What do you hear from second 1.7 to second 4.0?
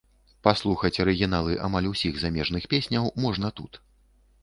усіх замежных песняў можна тут.